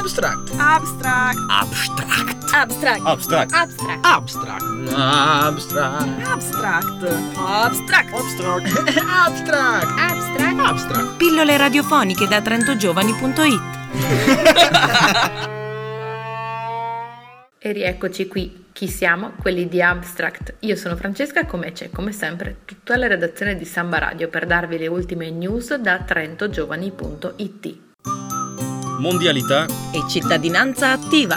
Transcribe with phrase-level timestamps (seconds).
[0.00, 0.50] Abstract.
[0.56, 1.38] Abstract.
[1.50, 2.54] Abstract.
[2.54, 3.04] Abstract.
[3.04, 3.52] Abstract.
[3.52, 3.92] Abstract.
[4.02, 4.64] Abstract.
[4.96, 6.14] Abstract.
[6.16, 6.88] Abstract.
[7.36, 8.14] Abstract.
[8.14, 8.66] Abstract.
[8.96, 9.86] Abstract.
[9.98, 10.58] Abstract.
[10.58, 11.16] Abstract.
[11.18, 13.60] Pillole radiofoniche da trentogiovani.it
[17.58, 18.68] E rieccoci qui.
[18.72, 19.32] Chi siamo?
[19.38, 20.54] Quelli di Abstract.
[20.60, 24.78] Io sono Francesca, come c'è, come sempre, tutta la redazione di Samba Radio per darvi
[24.78, 27.89] le ultime news da trentogiovani.it.
[29.00, 31.36] Mondialità e cittadinanza attiva.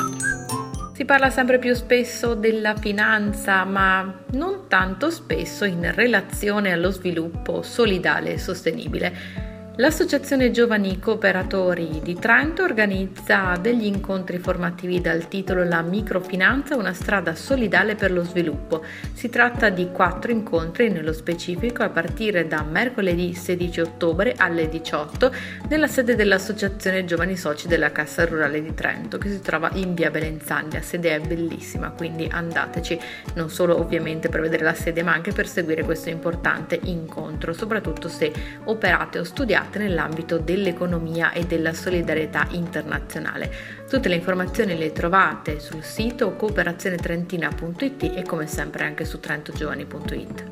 [0.94, 7.62] Si parla sempre più spesso della finanza, ma non tanto spesso in relazione allo sviluppo
[7.62, 9.43] solidale e sostenibile.
[9.78, 17.34] L'Associazione Giovani Cooperatori di Trento organizza degli incontri formativi dal titolo La microfinanza, una strada
[17.34, 18.84] solidale per lo sviluppo.
[19.14, 25.34] Si tratta di quattro incontri nello specifico a partire da mercoledì 16 ottobre alle 18
[25.70, 30.12] nella sede dell'Associazione Giovani Soci della Cassa Rurale di Trento che si trova in via
[30.12, 30.74] Belenzani.
[30.74, 33.00] La sede è bellissima, quindi andateci
[33.34, 38.08] non solo ovviamente per vedere la sede ma anche per seguire questo importante incontro, soprattutto
[38.08, 38.32] se
[38.66, 43.52] operate o studiate nell'ambito dell'economia e della solidarietà internazionale.
[43.90, 50.44] Tutte le informazioni le trovate sul sito cooperazionetrentina.it e come sempre anche su trentogiovani.it.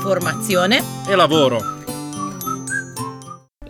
[0.00, 1.81] Formazione e lavoro.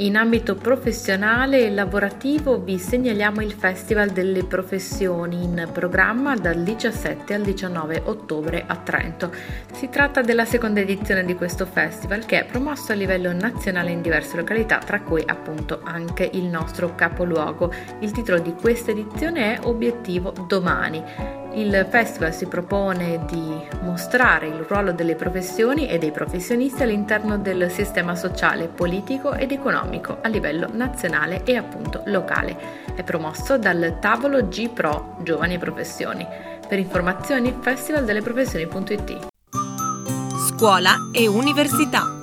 [0.02, 7.32] In ambito professionale e lavorativo vi segnaliamo il Festival delle Professioni in programma dal 17
[7.32, 9.32] al 19 ottobre a Trento.
[9.72, 14.02] Si tratta della seconda edizione di questo festival che è promosso a livello nazionale in
[14.02, 17.72] diverse località, tra cui appunto anche il nostro capoluogo.
[18.00, 21.41] Il titolo di questa edizione è Obiettivo Domani.
[21.54, 27.70] Il festival si propone di mostrare il ruolo delle professioni e dei professionisti all'interno del
[27.70, 32.56] sistema sociale, politico ed economico a livello nazionale e appunto locale.
[32.94, 36.26] È promosso dal tavolo G Pro Giovani e Professioni.
[36.66, 39.28] Per informazioni festivaldelleprofessioni.it.
[40.48, 42.20] Scuola e università.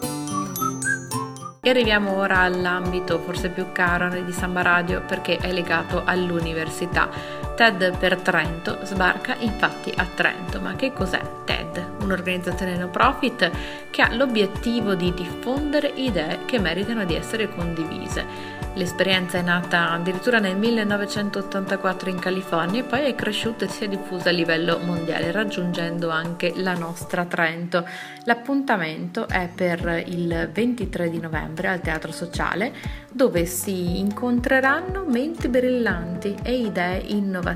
[1.62, 7.09] E arriviamo ora all'ambito forse più caro di Samba Radio perché è legato all'università.
[7.59, 10.61] TED per Trento sbarca infatti a Trento.
[10.61, 11.95] Ma che cos'è TED?
[11.99, 13.51] Un'organizzazione no profit
[13.89, 18.57] che ha l'obiettivo di diffondere idee che meritano di essere condivise.
[18.75, 23.87] L'esperienza è nata addirittura nel 1984 in California e poi è cresciuta e si è
[23.89, 27.85] diffusa a livello mondiale, raggiungendo anche la nostra Trento.
[28.23, 32.71] L'appuntamento è per il 23 di novembre al Teatro Sociale,
[33.11, 37.48] dove si incontreranno menti brillanti e idee innovative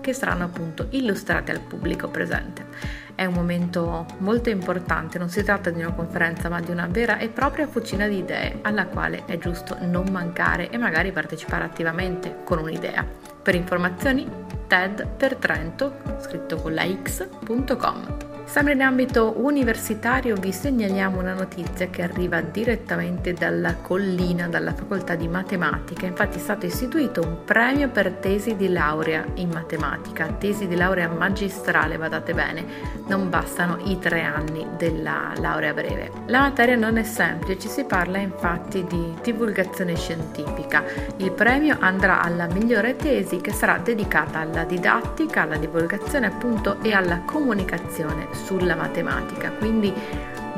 [0.00, 2.66] che saranno appunto illustrate al pubblico presente.
[3.14, 7.18] È un momento molto importante, non si tratta di una conferenza ma di una vera
[7.18, 12.38] e propria fucina di idee alla quale è giusto non mancare e magari partecipare attivamente
[12.44, 13.06] con un'idea.
[13.42, 14.28] Per informazioni
[14.66, 18.33] TED per Trento, scritto con la x.com.
[18.46, 25.16] Sempre in ambito universitario vi segnaliamo una notizia che arriva direttamente dalla collina, dalla facoltà
[25.16, 26.06] di matematica.
[26.06, 31.08] Infatti è stato istituito un premio per tesi di laurea in matematica, tesi di laurea
[31.08, 32.64] magistrale, badate bene,
[33.08, 36.10] non bastano i tre anni della laurea breve.
[36.26, 40.84] La materia non è semplice, si parla infatti di divulgazione scientifica.
[41.16, 46.92] Il premio andrà alla migliore tesi che sarà dedicata alla didattica, alla divulgazione appunto e
[46.92, 49.50] alla comunicazione sulla matematica.
[49.50, 49.92] Quindi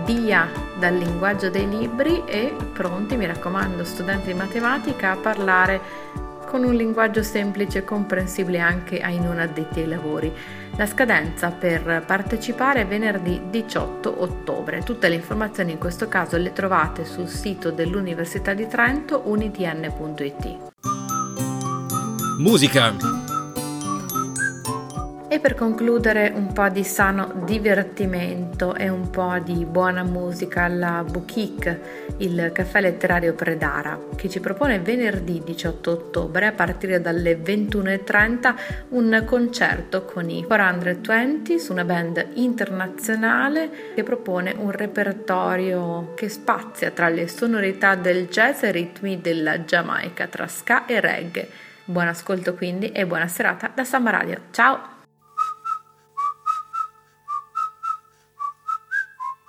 [0.04, 0.48] via
[0.78, 5.80] dal linguaggio dei libri e pronti, mi raccomando, studenti di matematica, a parlare
[6.46, 10.32] con un linguaggio semplice e comprensibile anche ai non addetti ai lavori.
[10.76, 14.82] La scadenza per partecipare è venerdì 18 ottobre.
[14.82, 20.56] Tutte le informazioni in questo caso le trovate sul sito dell'Università di Trento unitn.it.
[22.38, 23.25] Musica
[25.36, 31.04] e per concludere un po' di sano divertimento e un po' di buona musica alla
[31.06, 31.78] Bouquic,
[32.18, 38.54] il caffè letterario Predara, che ci propone venerdì 18 ottobre a partire dalle 21.30
[38.90, 46.90] un concerto con i 420 su una band internazionale che propone un repertorio che spazia
[46.92, 51.48] tra le sonorità del jazz e i ritmi della Giamaica, tra ska e reggae.
[51.84, 54.40] Buon ascolto quindi e buona serata da Samba Radio.
[54.50, 54.95] Ciao!